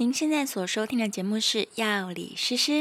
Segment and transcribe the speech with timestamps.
[0.00, 2.72] 您现在所收听的节目是《药理诗诗》。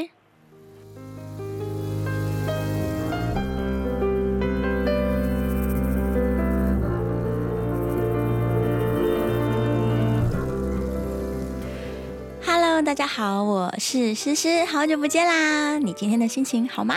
[12.42, 15.78] Hello，大家好，我是诗诗，好久不见啦！
[15.78, 16.96] 你今天的心情好吗？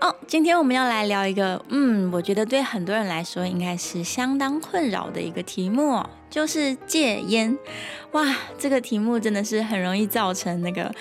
[0.00, 7.56] 哦，今天我们要来聊一个，嗯，我觉得对很多人来说应该是相当困扰的一个题目，就是戒烟。
[8.12, 10.92] 哇，这个题目真的是很容易造成那个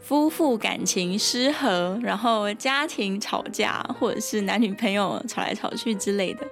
[0.00, 6.46] 夫妇感情失和，然后家庭吵架，或者是男女朋友吵来吵去之类的。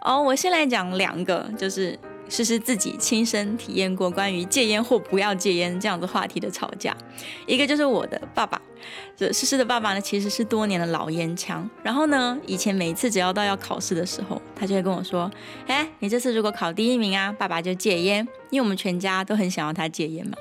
[0.00, 1.98] 哦，我先来讲两个，就是。
[2.28, 6.96] 诗诗自己亲身体验过关于戒烟或不要戒烟这样子话题的吵架，
[7.46, 8.60] 一个就是我的爸爸，
[9.16, 11.68] 这诗诗的爸爸呢，其实是多年的老烟枪。
[11.82, 15.30] 然后呢，以前每次只要到要考试的时候，他就会跟我说
[15.68, 20.32] ：“哎，你这次如果考第一名啊，爸爸就戒烟。”因为我们全家都很想要他戒烟嘛。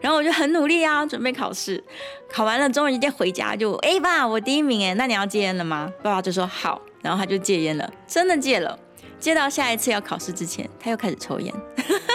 [0.00, 1.82] 然后我就很努力啊，准备考试，
[2.30, 8.78] 考完了终于一天回家就：“哎爸，我第一名哎，那你要戒烟了吗？”爸爸就说：“好。”然后他就戒烟了，真的戒了。
[9.18, 11.52] 接到下一次要考试之前，他又开始抽烟，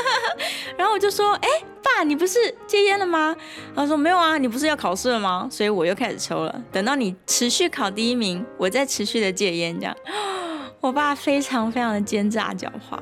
[0.78, 1.48] 然后我就说：“哎，
[1.84, 3.36] 爸，你不是戒烟了吗？”
[3.76, 5.48] 他说：“没有啊，你不是要考试了吗？
[5.52, 6.62] 所以我又开始抽了。
[6.72, 9.78] 等到你持续考第一名，我再持续的戒烟。
[9.80, 9.96] 这样，
[10.80, 13.00] 我爸非常非常的奸诈狡猾。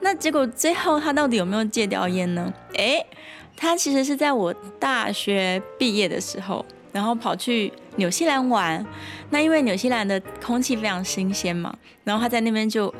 [0.00, 2.52] 那结果最后他到底有没有戒掉烟呢？
[2.76, 3.04] 哎，
[3.56, 8.84] 他其实是在我大学毕业的时候，然后跑去纽西兰玩。
[9.30, 12.94] 那因为纽西兰的空气非常新鲜嘛，然后他在那边就。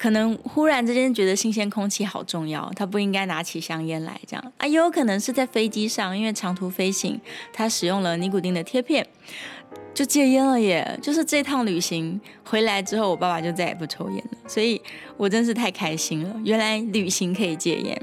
[0.00, 7.20] 可能忽然之间觉得新鲜空气好重要，他不应该拿起香烟来这样啊，也有可能是在飞机上，因为长途飞行，
[7.52, 9.06] 他使用了尼古丁的贴片，
[9.92, 10.98] 就戒烟了耶。
[11.02, 14.80] 就是这趟旅行回来之后，我爸爸就再也不抽烟了，所以
[15.18, 18.02] 我真是太开心了，原来旅行可以戒烟。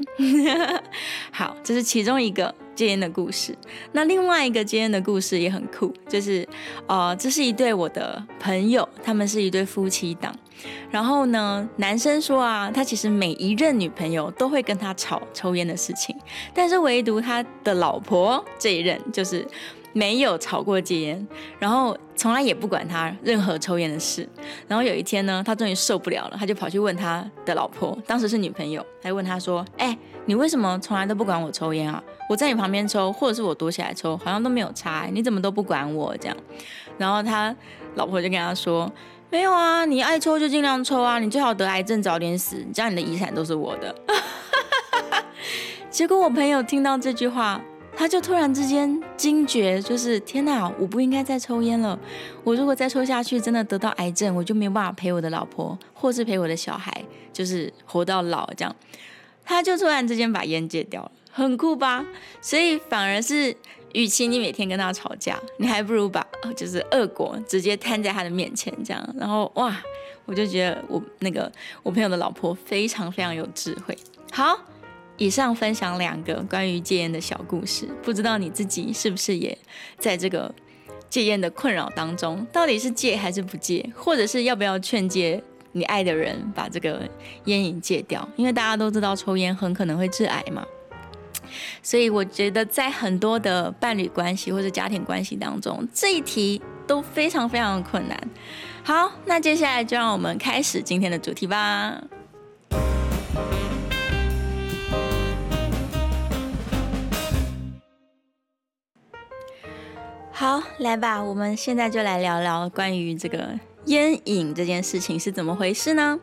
[1.31, 2.53] 好，这是其中一个。
[2.77, 3.57] 戒烟的故事，
[3.91, 6.47] 那另外一个戒烟的故事也很酷，就是，
[6.85, 10.31] 呃，这是一对我的朋友，他们是一对夫妻档。
[10.89, 16.15] 然后呢，男生说啊，他其实每一任女朋友都会跟他吵抽烟的事情，
[16.53, 19.45] 但是唯独他的老婆这一任就是
[19.93, 21.27] 没有吵过戒烟，
[21.59, 24.27] 然后从来也不管他任何抽烟的事。
[24.67, 35.07] 然后有一天呢，他终于受不了了，他就跑去问他的老婆，当时是女朋友，还问他说：“哎，你为什么从来都不管我抽烟啊？”我在你旁边抽，或者是我躲起来抽，好像都没有差。
[35.11, 36.35] 你怎么都不管我这样？
[36.97, 37.55] 然后他
[37.95, 38.91] 老婆就跟他说
[39.29, 43.93] ：“没有啊，你爱抽就尽量抽啊，你最好得癌症早点死，这样你的遗产都是我的。”
[45.91, 47.59] 结果我朋友听到这句话，
[47.95, 51.97] 他就突然之间惊觉，就是天哪，我不应该再抽烟了。
[52.43, 58.75] 我如果再抽下去，真的得到癌症，我就没有办法陪我的老婆，或是陪我的小孩，就是活到老这样。
[59.43, 61.11] 他就突然之间把烟戒掉了。
[61.31, 62.05] 很酷吧？
[62.41, 63.55] 所以反而是，
[63.93, 66.25] 与其你每天跟他吵架，你还不如把
[66.55, 69.81] 就是恶果直接摊在他的面前，这样，然后哇，
[70.25, 71.51] 我就觉得我那个
[71.83, 73.97] 我朋友的老婆非常非常有智慧。
[74.31, 74.59] 好，
[75.17, 79.57] 以上分享两个关于戒烟的小故事，不知道你自己是不是也
[79.97, 80.53] 在这个
[81.09, 82.45] 戒烟的困扰当中？
[82.51, 87.01] 到底是戒还是不戒，或者是要不要劝诫你爱的人把这个
[87.45, 88.27] 烟瘾戒掉？
[88.35, 90.65] 因为大家都知道抽烟很可能会致癌嘛。
[91.81, 98.19] 所以我觉得，在很多的伴侣关系或者家庭关系当中，这一题都非常非常的困难。
[98.83, 102.01] 好，那接下来就让我们开始今天的主题吧。
[110.31, 116.19] 好，来吧，我们现在就来聊聊关于这个烟瘾这件事情是怎么回事呢？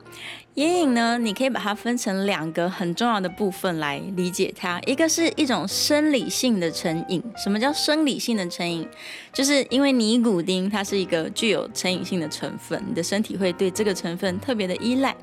[0.55, 4.81] 眼影呢，你可以把它分成两个很重要的部分来理解它。
[4.87, 7.21] 一个是一种生理性的成瘾。
[7.37, 8.89] 什么叫生理性的成瘾？
[9.33, 15.17] 就是因为尼古丁它是一个具有成瘾性的成分，你的身体会对这个成分特别的依赖。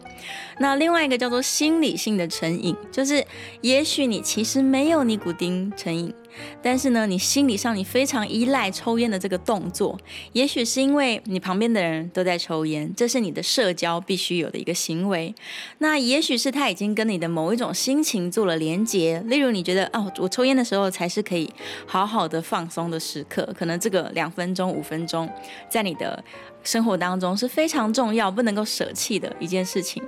[0.59, 3.25] 那另外一个叫做心理性的成瘾，就是
[3.61, 6.13] 也许你其实没有尼古丁成瘾。
[6.61, 9.97] 但是呢，你心理上你非常依赖抽烟的这个动作，
[10.33, 15.33] 也许是因为你旁边的人都在抽烟，这是你的社交必须有的一个行为。
[15.79, 21.49] 那也许是他已经跟你的某一种心情做了连结，例如你觉得哦，我抽烟的时候才是可以
[21.85, 25.29] 好好的放松的时刻，可能这个两分钟、五分钟，
[25.69, 26.23] 在你的
[26.63, 30.01] 生活当中是非常重要、不能够舍弃的一件事情，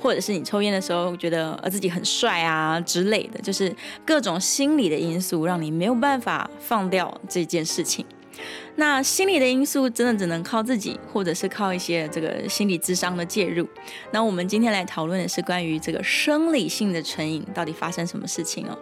[0.00, 3.74] 或者是你抽烟的时候觉得呃自己很帅啊之类的，就是
[4.04, 8.04] 各种心理的因素让你没有办法放掉这件事情。
[8.76, 13.68] 那心理的因素真的只能靠自己，或者是靠一些这个心理智商的介入。
[14.12, 18.78] 那我们今天来讨论的是关于这个生理性的成瘾到底发生什么事情哦。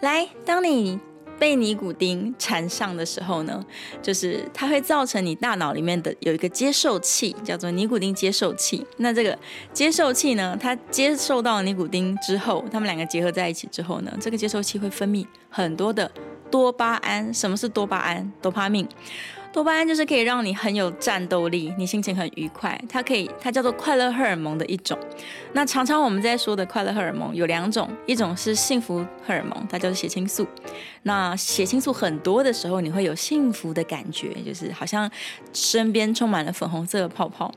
[0.00, 0.98] 来，当你
[1.38, 3.64] 被尼古丁缠上的时候呢，
[4.02, 8.84] 就是它会造成你大脑里面的有一个接受器，叫做尼古丁接受器。
[8.96, 9.38] 那这个
[9.72, 16.10] 接受器呢，它接受到尼古丁之后，它们两个结合在一起之后呢，这个接受器会分泌很多的
[16.50, 17.32] 多巴胺。
[17.32, 18.32] 什么是多巴胺？
[18.40, 18.88] 多巴胺。
[19.56, 22.78] 多巴胺就是可以让你很有战斗力，你心情很愉快。
[22.90, 24.98] 它可以，它叫做快乐荷尔蒙的一种。
[25.54, 30.46] 那常常我们在说的快乐荷尔蒙有两种，一种是幸福荷尔蒙，它叫做血清素。
[31.04, 35.10] 那血清素很多的时候，你会有幸福的感觉，就是好像
[35.54, 37.50] 身边充满了粉红色的泡泡。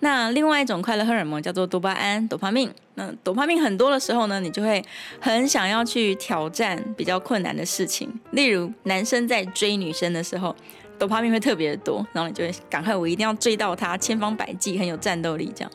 [0.00, 2.74] 那另外一种快乐荷尔蒙叫做多巴胺，多巴胺。
[2.96, 4.84] 那多巴胺很多的时候呢，你就会
[5.18, 10.54] 很想要去挑战比较困难的事情，例如男生在追女生的时候。
[10.98, 15.70] 多巴胺会特别的多，然后你就会赶快，我一定要追到他，千方百计，很有战斗力这样。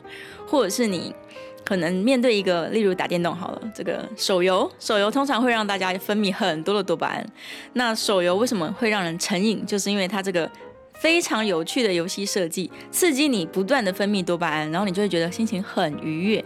[0.46, 1.14] 或者是你
[1.64, 7.26] 可能面对一个，例如打电动好了，这个手游，手游通常会让大家分泌很多的多巴胺。
[7.72, 9.64] 那手游为什么会让人成瘾？
[9.64, 10.50] 就是因为它这个
[11.02, 16.44] 非常有趣的游戏设计，刺激你不断的分泌多巴胺，然后你就会觉得心情很愉悦。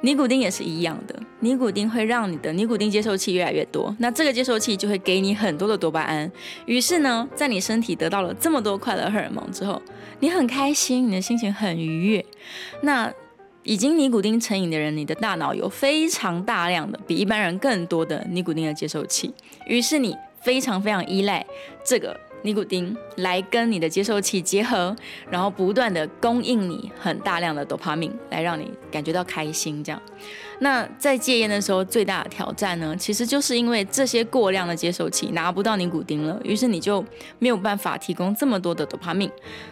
[0.00, 6.32] 尼古丁也是一样的，尼古丁会让你的尼古丁接受器越来越多，那这个接受器就会给你很多的多巴胺，
[6.64, 9.82] 于是呢，在你身体得到了这么多快乐荷尔蒙之后，
[10.20, 12.24] 你很开心，你的心情很愉悦。
[12.80, 13.12] 那
[13.64, 19.34] 已经尼古丁成瘾的人，你的大脑有非常大量的比一般人更多的尼古丁的接受器，
[19.66, 21.44] 于是你非常非常依赖
[21.84, 22.18] 这个。
[22.42, 24.94] 尼古丁来跟你的接受器结合，
[25.30, 29.84] 然后不断的供应你很大量的多巴胺，来让你感觉到开心。
[29.84, 30.00] 这样，
[30.60, 37.04] 那在戒烟的时候，最大的挑战呢，其实就是因为这些过量的接受器拿不到尼古丁了，于是你就
[37.38, 39.18] 没有办法提供这么多的多巴胺，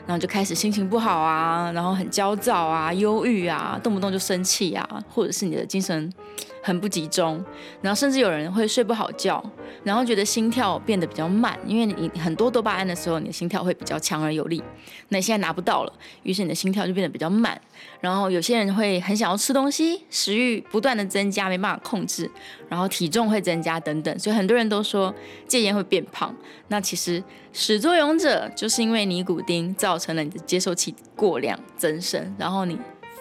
[0.07, 6.13] 然后就开始心情不好啊，然后很焦躁啊、忧郁啊，动不动就生气啊，或者是你的精神。
[6.61, 7.43] 很不集中，
[7.81, 9.43] 然后甚至有人会睡不好觉，
[9.85, 14.63] 然后觉得心跳变得比较慢，因为你很多多巴胺的时候，你的心跳会比较强而有力。
[15.09, 15.93] 那你现在拿不到了，
[16.25, 17.59] 于是你的心跳就变得比较慢。
[18.01, 22.31] 然后有些人会很想要吃东西，食欲不断的增加，没办法控制，
[22.69, 24.19] 然后体重会增加等等。
[24.19, 25.15] 所以很多人都说
[25.47, 26.35] 戒烟会变胖。
[26.69, 27.23] 那其实
[27.53, 32.79] 始作俑者就是因为尼古丁造成了你的接受器过量增生，然后你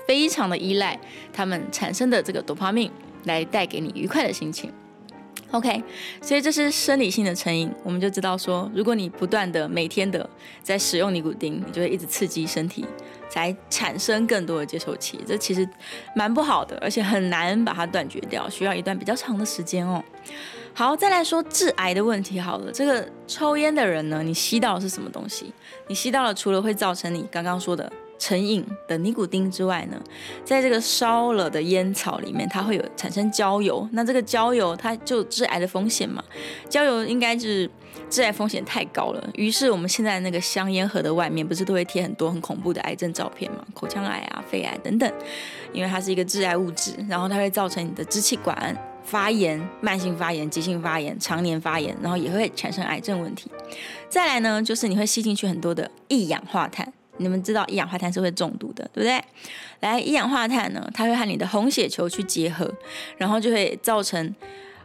[0.08, 1.00] 非常的依赖
[1.34, 2.90] 它们产生的这个多巴胺。
[3.24, 4.72] 来带给你愉快的心情
[5.52, 5.84] ，OK，
[6.22, 10.30] 所以这是生理性的成瘾，我们就知道说，如果你不断的每天的
[10.62, 12.86] 在使用尼古丁，你就会一直刺激身体，
[13.30, 15.68] 才产生更多的接受器，这其实
[16.16, 20.04] 蛮不好的，而且很难把它断绝掉，需要一段比较长的时间哦。
[20.74, 25.52] 好，再来说致癌的问题好了，这个抽烟的人呢，你吸到的是什么东西？
[25.88, 27.92] 你吸到了，除了会造成你刚刚说的。
[28.20, 30.02] 成瘾的尼古丁之外呢，
[30.44, 33.88] 在这个烧了的烟草里面，它会有产生焦油。
[33.94, 36.24] 那这个焦油它就致癌的风险嘛？
[36.70, 37.70] 焦油应该是
[38.10, 39.30] 致癌风险太高了。
[39.36, 43.64] 于是我们现在那个香烟盒的外面不是都会贴很多很恐怖的癌症照片嘛？
[43.74, 45.12] 口腔癌啊、肺癌等等，
[45.72, 53.50] 因为它是一个致癌物质，然后它会造成你的支气管发炎、慢性发炎、急性发炎、常年发炎，然后也会产生癌症问题。
[54.10, 56.92] 再来呢，就是你会吸进去很多的一氧化碳。
[57.18, 59.24] 你们知道一氧化碳是会中毒的，对不对？
[59.82, 62.72] 来，一氧化碳呢，它会和你的红血球去结合，
[63.18, 64.36] 然后就会造成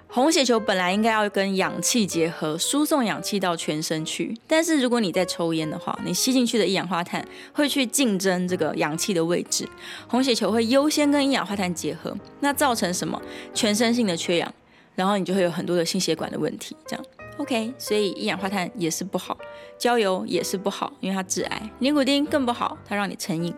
[0.08, 4.36] 红血球本来应该要跟氧气结合，输送氧气到全身去。
[4.46, 9.66] 但是如果你在抽烟的话，你吸进去的一氧化碳会去竞争这个氧气的位置，
[10.06, 13.20] 红血球会优先跟一氧化碳结合，那造成什么？
[13.54, 14.54] 全身性的缺氧，
[14.94, 17.04] 然后你就会有很多的心血管的问题，这样。
[17.38, 19.36] OK，所以一氧化碳也是不好，
[19.78, 21.70] 焦油也是不好，因为它致癌。
[21.78, 23.54] 尼古丁更不好，它让你成瘾。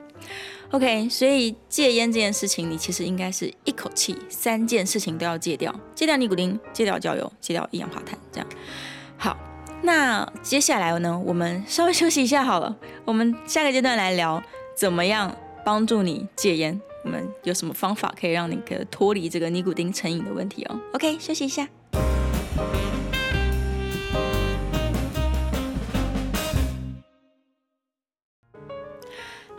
[0.71, 8.19] OK，所以戒烟这件事情，你其实应该是一口气三件事情都要戒掉：戒掉尼古丁，戒掉焦油，戒掉一氧化碳。
[8.33, 8.49] 这样。
[9.17, 9.37] 好，
[9.83, 12.77] 那接下来呢，我们稍微休息一下好了。
[13.05, 14.43] 我们下个阶段来聊
[14.77, 16.81] 怎么样帮助你戒烟。
[17.05, 21.69] 我们有什么方法可以让你可脱离这个尼古丁成瘾的问题哦？OK，休息一下。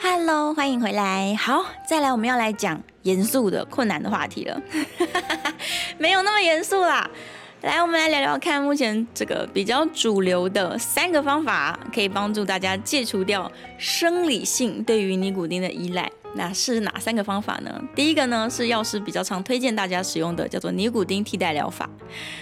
[0.08, 1.36] Hello，欢迎回来。
[1.36, 4.62] 好，再来我们要来讲严肃的、困难的话题了。
[5.98, 7.10] 没有那么严肃啦。
[7.64, 16.08] 来，我们来聊聊看，目前这个比较主流的三个方法，可以帮助大家戒除掉生理性对于尼古丁的依赖。
[16.36, 17.82] 那是哪三个方法呢？
[17.96, 21.90] 第一个呢是药师比较常推荐大家使用的，叫做尼古丁替代疗法。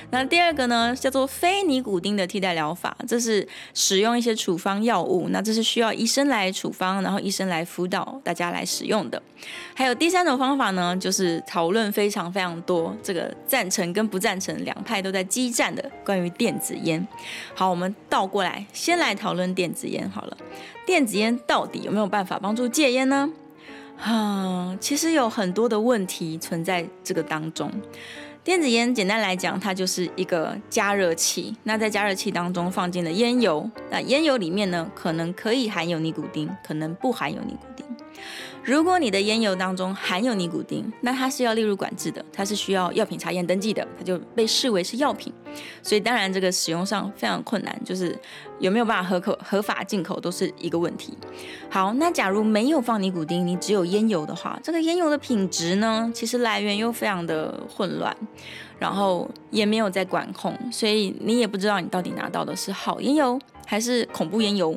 [0.09, 9.21] 那第二个呢叫做非尼古丁的替代疗法，这是使用一些处方药物，那这是需要医生来处方，然后医生来辅导大家来使用的。
[9.75, 17.05] 还有第三种方法呢，就是讨论非常非常多，这个赞成跟不赞成两派都在激战的关于电子烟。
[17.53, 20.37] 好，我们倒过来，先来讨论电子烟好了。
[20.85, 23.29] 电子烟到底有没有办法帮助戒烟呢？
[23.99, 27.71] 啊，其实有很多的问题存在这个当中。
[28.43, 31.55] 电子烟简单来讲，它就是一个加热器。
[31.63, 37.72] 那在加热器当中放进了烟油，那烟油里面呢，可能可以含有尼古丁，可能不含有尼古。
[38.65, 45.33] 如果你的烟油当中含有尼古丁，那它是要列入管制的，它是需要药品查验登记的，它就被视为是药品。
[45.81, 48.17] 所以当然这个使用上非常困难，就是
[48.59, 51.13] 有没有办法合口合法进口都是一个问题。
[51.69, 58.15] 好，那假如没有放尼古丁，你只有烟油的话，这个烟油的品质呢，其实来源又非常的混乱，
[58.79, 64.73] 然后也没有在管控，所以你也不知道你到底拿到的是好烟油还是恐怖烟油。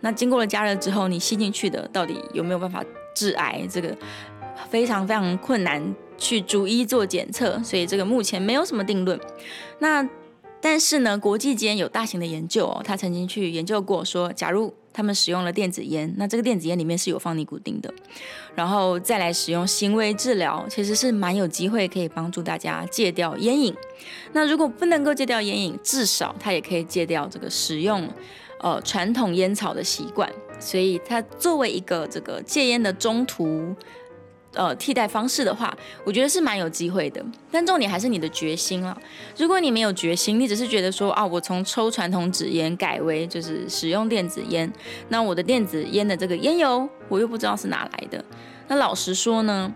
[0.00, 2.82] 那经过了加热之后，你吸进去的到底有没有办法？
[3.16, 3.96] 致癌，这个
[4.68, 5.82] 非常非常困难
[6.18, 9.18] 去逐一做检测，所以这个目前没有什么定论。
[9.78, 10.06] 那
[10.60, 17.92] 但是呢，国际间有大型的研究哦，他曾经去研究过，说假如他们使用了电子烟，那这个电子烟里面是有放尼古丁的，
[18.54, 23.72] 然后再来使用行为治疗，其实是蛮有机会可以帮助大家戒掉烟瘾。
[24.32, 28.08] 那如果不能够戒掉烟瘾，至少他也可以戒掉这个使用
[28.60, 30.30] 呃传统烟草的习惯。
[30.58, 33.74] 所以，它作为一个这个戒烟的中途，
[34.54, 37.22] 呃，替代方式的话，我觉得是蛮有机会的。
[37.52, 38.98] 但重点还是你的决心了。
[39.36, 44.72] 如果你没有决心，你只是觉得说啊，我从抽传统纸烟改为就是使用电子烟，
[45.10, 48.24] 那我的电子烟的这个烟油，我又不知道是哪来的。
[48.66, 49.70] 那老实说呢，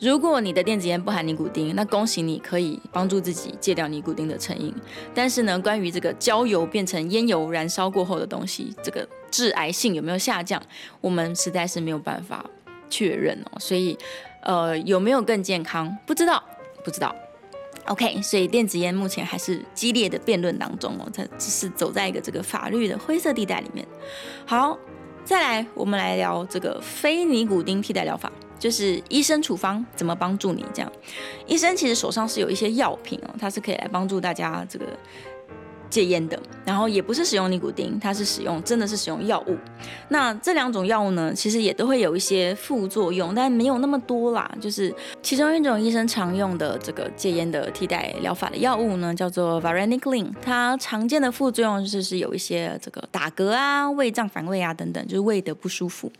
[0.00, 4.74] 如果你的电子烟不含尼古丁，那恭喜你可以帮助自己戒掉尼古丁的成瘾。
[5.14, 10.60] 但是呢，关于这个焦油变成烟油燃烧过后的东西，这个致癌性有没有下降，
[11.02, 12.42] 我们实在是没有办法
[12.88, 13.60] 确认哦。
[13.60, 13.94] 所以，
[14.42, 15.94] 呃，有没有更健康？
[16.06, 16.42] 不知道，
[16.82, 17.14] 不知道。
[17.84, 23.86] OK，所以电子烟目前还是激烈的辩论当中哦，它只是走在一个这个法律的灰色地带里面。
[24.46, 24.78] 好，
[25.26, 28.32] 再来，我们来聊这个非尼古丁替代疗法。
[28.60, 30.92] 就是医生处方怎么帮助你这样，
[31.48, 34.86] 医生其实手上是有一些药品哦，它是可以来帮助大家这个。
[35.90, 39.56] 戒烟的，然后也不是使用尼古丁，它是使用真的是使用药物。
[40.08, 44.50] 那这两种药物呢，其实也都会有一些副作用，但没有那么多啦。
[44.60, 50.32] 就是其中一种医生常用的这个戒烟的替代疗法的药物呢，叫做 Varenicline。
[50.40, 56.10] 它常见的副作用就是是有一些这个打嗝啊、胃胀反胃啊等等，就是胃的不舒服。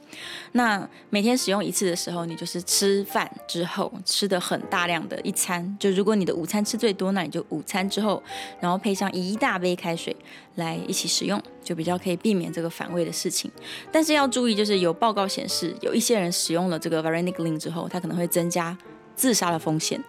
[0.52, 8.20] 那每天使用一次的时候，你就是吃饭之后吃的很大量的一餐，就如果你的午餐吃最多，那你就午餐之后，
[8.58, 10.16] 然后配上一大杯开水
[10.56, 13.50] 来一起使用，就比较可以避免这个反胃的事情。
[13.92, 18.76] 但是要注意，就是有报告显示，有一些人使用了这个 Varenicline 之后，他可能会增加
[19.14, 20.02] 自杀的风险。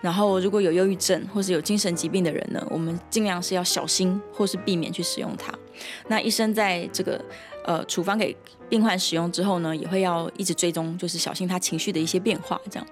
[0.00, 5.52] 然后如果有忧郁症或是有精神疾病的人呢，我们尽量是要小心或是避免去使用它。
[6.08, 7.24] 那医生在这个
[7.64, 8.36] 呃处方给
[8.68, 12.60] 病患使用之后呢，也会要一直追踪，就是小心他情绪的一些变化。
[12.70, 12.86] 这样，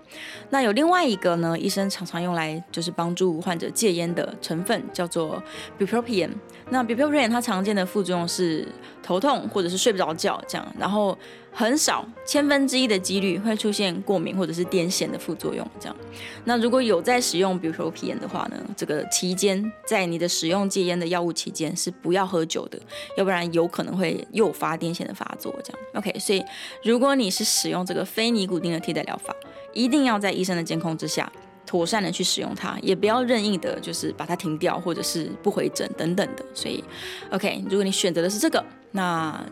[0.51, 5.43] 那有另外一个呢，医生常常用来就是帮助患者戒烟的成分叫做
[5.79, 6.31] Bupropion。
[6.71, 8.67] 那 Bupropion 它常见的副作用是
[9.03, 11.17] 头痛或者是睡不着觉这样，然后
[11.53, 15.97] 很少千分之一的几率会出现过敏或者是癫痫的副作用这样。
[16.45, 22.79] 那如果有在使用 Bupropion 的话呢，这个期间在你的使用戒烟的药物期间是不要喝酒的。
[23.17, 26.19] 要不然有可能会诱发癫痫的发作，这样 OK。
[26.19, 26.45] 所以
[26.85, 29.35] 如果你是使用这个非尼古丁的替代疗法，
[29.73, 31.31] 一定要在医生的监控之下，
[31.67, 36.45] 妥善的去使用它，也不要任意的，就是把它停掉，或者是不回诊等等的。
[36.55, 36.83] 所以
[37.31, 39.45] OK，如果你选择的是这个，那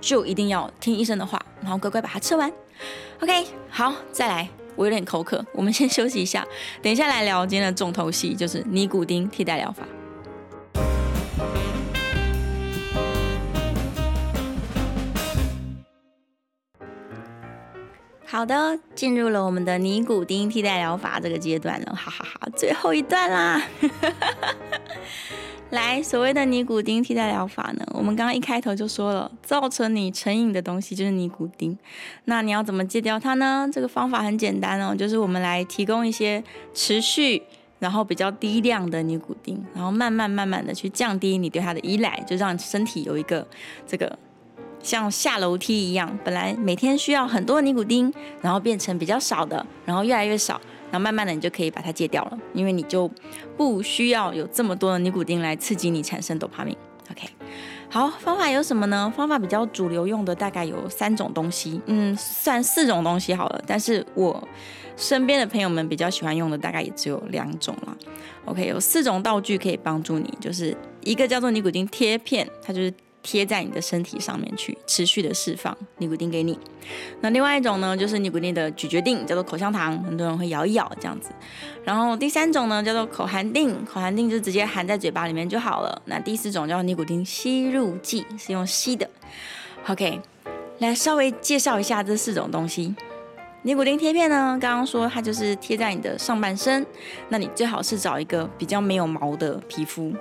[0.00, 2.50] 就一定要听医生的话，然后乖乖把它吃完。
[3.20, 6.46] OK，好，再来，我有点口渴，我们先休息一下，
[6.80, 9.82] 等一下来聊今天的重头戏，就是尼古丁替代疗法。
[18.38, 23.60] 好的，进入了我们的尼古丁替代疗法这个阶段了，哈哈哈，最后一段啦。
[25.70, 31.76] 来，所谓的尼古丁替代疗法呢，我们刚刚一开头就说了，造成你成瘾的东西就是尼古丁。
[32.26, 33.68] 那你要怎么戒掉它呢？
[33.72, 36.40] 这个方法很简单哦，就是我们来提供一些
[36.72, 37.42] 持续
[37.80, 43.44] 然后比较低量的尼古丁，然后慢慢慢慢的去降低你对它的依赖，就让身体有一个
[43.84, 44.16] 这个。
[44.82, 53.10] 像下楼梯一样，本来每天需要很多尼古丁，然后变成比较少的，然后越来越少，然后慢慢的你就可以把它戒掉了，因为你就
[53.56, 56.68] 不需要有这么多的尼古丁来刺激你产生多巴胺。
[57.10, 57.26] OK，
[57.90, 59.12] 好，方法有什么呢？
[59.16, 64.46] 方法比较主流用的大概有三种东西，嗯，算四种东西好了，但是我
[64.96, 67.96] 身边的朋友们比较喜欢用的大概也只有两种了。
[68.44, 72.92] OK，有四种道具可以帮助你，就是一个叫做尼古丁贴片，它就是。
[73.30, 76.58] 贴在你的身体上面去，持续的释放尼古丁给你。
[77.20, 81.28] 那另外一种呢，就是尼古丁的咀嚼定，叫做口香糖，很多人会咬一咬这样子。
[81.84, 86.00] 然后第三种呢，叫做口含定，口含定就直接含在嘴巴里面就好了。
[86.06, 89.06] 那第四种叫尼古丁吸入剂，是用吸的。
[89.88, 90.22] OK，
[90.78, 92.94] 来稍微介绍一下这四种东西。
[93.62, 96.86] 尼古丁贴片呢，刚刚说它就是贴在你的上半身，
[97.28, 100.14] 那你最好是找一个比较没有毛的皮肤，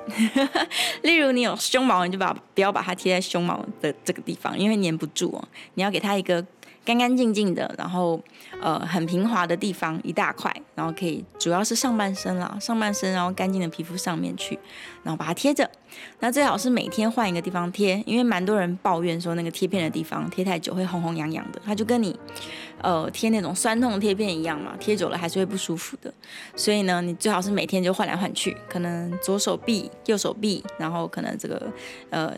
[1.03, 5.47] 例如你有胸毛，你就把不要把它贴在胸毛的这个地方，因为粘不住哦。
[5.75, 6.45] 你要给它一个。
[6.85, 8.17] 干干净净的，然后
[8.61, 14.57] 呃很平滑的地方一大块，然后可以主要是上半身啦，上半身然后干净的皮肤上面去，
[15.03, 15.69] 然后把它贴着。
[16.19, 22.17] 那最好是每天换一个地方贴，因为蛮多人抱怨说那个贴片的地方贴太久会红红痒痒的，它就跟你
[22.81, 26.13] 呃贴那种酸痛贴片一样嘛，贴久了还是会不舒服的。
[26.55, 31.61] 所以呢，你最好是每天就换来换去，可能左手臂、右手臂，然后可能这个
[32.09, 32.33] 呃。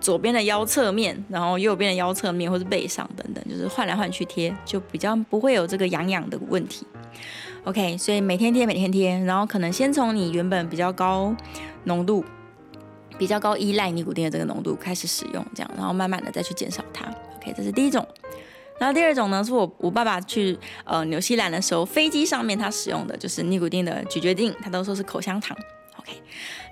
[0.00, 6.86] 左边的腰侧面，然后右边的腰侧面，或是背上等等，就是换来换去贴，就比较不会有这个痒痒的问题。
[7.64, 11.36] OK，所以每天贴，每天贴，然后可能先从你原本比较高
[11.84, 12.24] 浓度、
[13.20, 17.04] 比较高依赖尼古丁的这个浓度开始使用，这样，然后慢慢的再去减少它。
[17.36, 18.02] OK，这是第一种。
[18.78, 25.54] 然后第二种呢，是我我爸爸去呃纽西兰的时候，飞机上面他使用的就是尼古丁的咀嚼定，他都说是口香糖。
[26.00, 26.12] OK，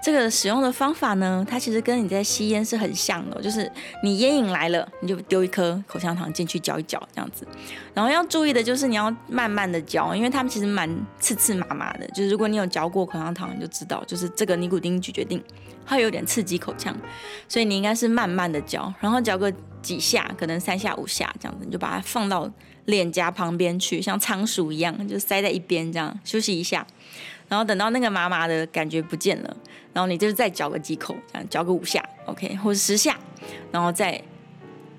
[0.02, 3.70] 这个使用的方法呢，它其实跟你在吸烟是很像的，就是
[4.02, 7.46] 你烟瘾来了，你就丢一颗口香糖进去嚼一嚼这样子。
[7.92, 10.88] 然后要注意的就是你要慢慢的嚼，因为它们其实蛮
[11.20, 12.06] 刺刺麻麻的。
[12.08, 15.42] 就是如果你有嚼过口香糖，你就知道，就是这个尼古丁咀嚼定，
[15.84, 16.96] 它有点刺激口腔，
[17.46, 22.50] 所以你应该是慢慢的嚼，然后嚼个几下，可能三下五下这样子，你就把它放到
[22.86, 26.86] 脸颊旁边去，像仓鼠一样，就塞在一边这样休息一下。
[27.48, 29.56] 然后等到那个麻麻的感觉不见了，
[29.92, 33.18] 然后你就是再嚼个几口，这样嚼个五下，OK，或者十下，
[33.72, 34.20] 然后再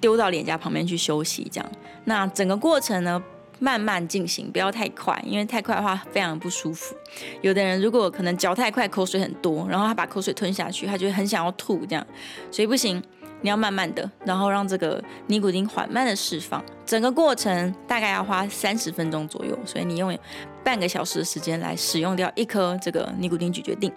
[0.01, 1.71] 丢到脸颊旁边去休息，这样。
[2.05, 3.21] 那整个过程呢，
[3.59, 6.95] 慢慢进行，不要太快，因为太快的话非常不舒服。
[7.41, 12.07] 有的人如果可能嚼太快，口水很多，然后他把口水吞下去，他就很想要吐，这样，
[12.49, 13.01] 所以不行。
[13.41, 20.17] 你要慢慢的，然后让这个尼古丁缓慢的释放，整个过程大概要花三十分钟左右，所以你用
[20.63, 23.91] 半个小时的时间来使用掉一颗这个尼古丁咀嚼定。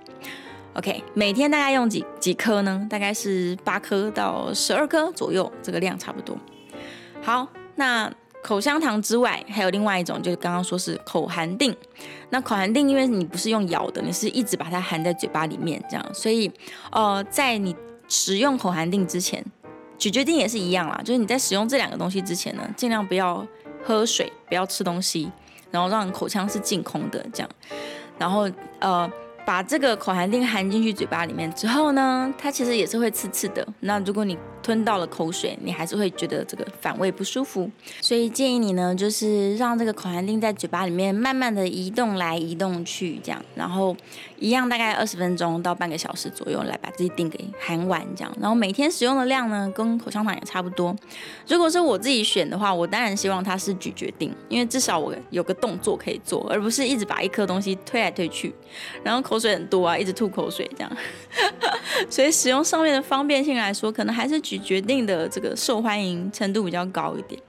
[0.75, 2.87] OK，每天大概用几几颗呢？
[2.89, 6.37] 大概是八颗到十二颗左右，这个量差不多。
[7.21, 8.11] 好，那
[8.43, 11.77] 口香糖之外，还有另外一种，就是刚刚说是口含定。
[12.31, 16.51] 那口含定，因为你不是用咬的，你是一直把它含在嘴巴里面这样，所以
[16.93, 17.75] 呃，在你。
[18.15, 19.43] 使用口含定之前，
[19.97, 21.01] 咀嚼定也是一样啦。
[21.03, 23.47] 就是你在使用这两个东西之前呢，尽量不要
[23.83, 25.33] 喝水，不要吃东西，
[25.71, 27.49] 然后让口腔是净空的，这样。
[28.19, 28.47] 然后
[28.81, 29.11] 呃。
[29.45, 33.67] 把这个口含錠含进去嘴巴里面之后呢，它其实也是会刺刺的。
[33.81, 37.69] 那如果你吞到了口水，你还是会觉得这个反胃不舒服。
[38.01, 43.97] 所以建议你呢，就是让这个口含錠在嘴巴里面慢慢的移动来移动去，这样，然后
[44.39, 48.33] 一样大概二十分钟到半个小时左右来把这些錠给含完，这样。
[48.41, 50.95] 然后每天使用的量呢，跟口香糖也差不多。
[51.49, 58.55] 如果是我自己选的话，我当然希望它是咀嚼錠，因为至少我有个动作可以做，而不是一直把一颗东西推来推去，
[59.03, 59.32] 然后。
[59.33, 60.97] 口水很多啊，一直吐口水这样，
[62.11, 67.41] 所以使用上面的方便性来说，可能还是咀嚼錠的这个受欢迎程度比较高一点。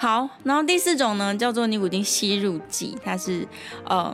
[0.00, 3.46] 好，然后第四种呢，叫做尼古丁吸入剂，它是
[3.84, 4.12] 呃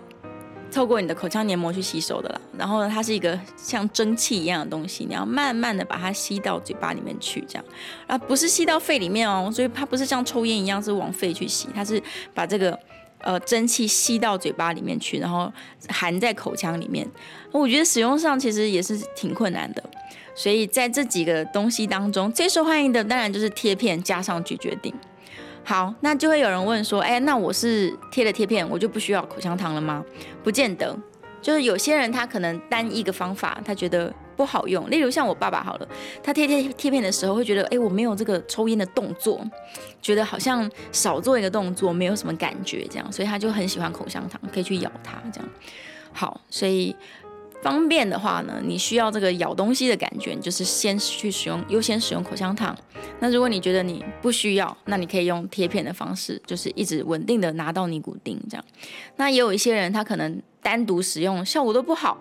[0.71, 2.39] 透过你的口腔黏膜去吸收的啦。
[2.59, 7.65] 然后呢，它是一个像蒸汽一样的东西，你要慢慢的把它吸到嘴巴里面去，这样
[8.07, 12.03] 啊，不是吸到肺里面哦，所以它不是像抽烟一样是往肺去吸，它是
[12.35, 12.79] 把这个。
[13.21, 15.53] 呃，蒸汽吸到嘴巴里面去，然后
[15.89, 17.07] 含在口腔里面。
[17.51, 19.83] 我觉得使用上其实也是挺困难的，
[20.35, 24.93] 所以在这几个东西当中，最受欢迎的当然就是贴片加上咀嚼錠。
[25.65, 30.05] 好，那就会有人问说，哎，那我是贴了贴片，我就不需要口香糖了吗？
[30.43, 30.97] 不见得，
[31.43, 34.15] 就是有些人他可能单一个方法，他觉得。
[34.39, 35.89] 不好用，例如像我爸爸好了，
[36.23, 39.45] 他贴贴贴片的时候会觉得，哎，我没有这个抽烟的动作，
[40.01, 45.49] 觉得好像少做一个动作，没有什么感觉这样，所以他就很喜欢口香糖，可以去咬它这样。
[46.13, 46.95] 好，所以
[47.61, 52.77] 方便的话呢，你需要这个咬东西的感觉，你就是先去使用，优先使用口香糖。
[53.19, 58.65] 那如果你觉得你不需要，那你可以用贴片的方式，就是一直稳定的拿到尼古丁这样。
[59.17, 62.17] 那也有一些人他可能单独使用效果都不好，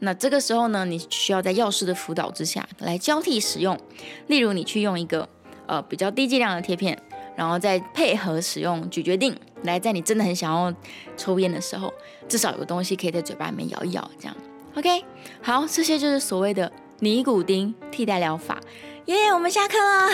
[0.00, 3.78] 那这个时候呢，你需要在药师的辅导之下来交替使用。
[4.26, 5.26] 例如你去用一个
[5.66, 7.00] 呃比较低剂量的贴片，
[7.34, 10.74] 然后再配合使用咀嚼錠，来在你真的很想要
[11.16, 11.90] 抽烟的时候，
[12.28, 14.36] 至少有东西可以在嘴巴里面咬一咬这样。
[14.74, 15.04] OK，
[15.42, 18.58] 好，这些就是所谓的尼古丁替代疗法。
[19.06, 20.08] 耶、我们下课了。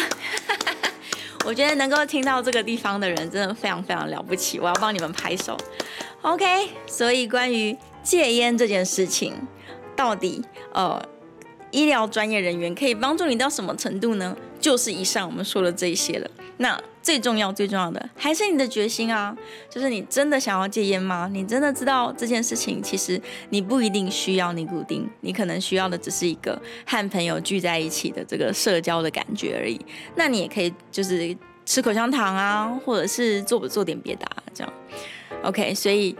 [1.47, 5.57] 我觉得能够听到这个地方的人真的非常非常了不起，我要帮你们拍手。
[6.23, 9.33] OK，所以关于戒烟这件事情，
[9.95, 10.43] 到底
[10.73, 11.01] 呃
[11.71, 14.37] 医疗专业人员可以帮助你到什么程度呢？
[14.59, 16.29] 就是以上我们说的这些了。
[16.57, 19.35] 那最重要、最重要的还是你的决心啊！
[19.71, 21.31] 就是你真的想要戒烟吗？
[21.33, 29.81] 你真的知道这件事情，其实你不一定需要尼古丁，你可能需要的只是一个和朋友聚在一起的这个社交的感觉而已。
[30.17, 34.73] 那你也可以就是吃口香糖啊，或者是做不做点别的啊，这样。
[35.43, 36.17] OK，所以。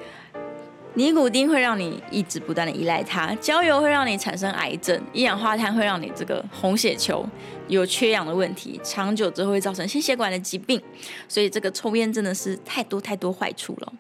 [0.99, 7.25] 尼古丁会让你一直不断的依赖它，焦油会让你产生癌症，一氧化碳会让你这个红血球
[7.69, 10.83] 有缺氧的问题，长久之后会造成心血管的疾病，
[11.29, 13.93] 所以这个抽烟真的是太多太多坏处了。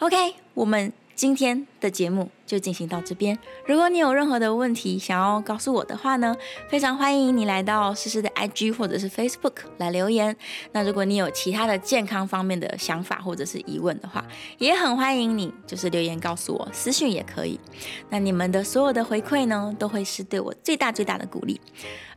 [0.00, 0.92] OK，我们。
[1.14, 3.38] 今天的节目就进行到这边。
[3.66, 6.34] 如果你有任何的问题想要告诉我的话呢，
[6.68, 10.36] 非常欢迎你来到诗诗的 IG 或者是 Facebook 来留言。
[10.72, 14.24] 那如果你有其他的健康方面的想法或者是疑问的话，
[14.58, 17.58] 也很欢迎你就是留言告诉我，私讯也可以。
[18.08, 21.60] 那你们的所有的回馈呢，都会是对我最大最大的鼓励。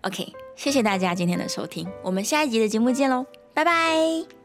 [0.02, 4.45] OK，谢谢大家今天的收听，我们下一集的节目见喽，拜拜。